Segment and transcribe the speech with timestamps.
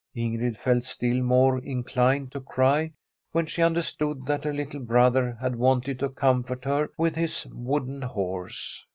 [0.15, 2.91] Ingrid felt still more inclined to cry
[3.33, 8.01] when she understood that her little brother had wanted to comfort her with his wooden
[8.01, 8.83] horse.